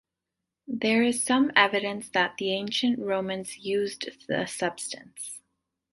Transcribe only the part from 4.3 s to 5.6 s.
substance.